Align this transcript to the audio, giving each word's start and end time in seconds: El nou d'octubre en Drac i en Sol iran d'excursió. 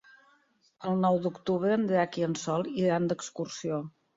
El 0.91 0.95
nou 1.03 1.19
d'octubre 1.27 1.75
en 1.81 1.85
Drac 1.91 2.19
i 2.23 2.27
en 2.31 2.35
Sol 2.47 2.67
iran 2.87 3.07
d'excursió. 3.13 3.83